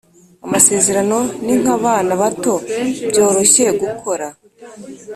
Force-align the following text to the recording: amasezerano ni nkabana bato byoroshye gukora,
amasezerano 0.45 1.19
ni 1.45 1.53
nkabana 1.61 2.13
bato 2.21 2.53
byoroshye 3.09 3.65
gukora, 3.81 4.27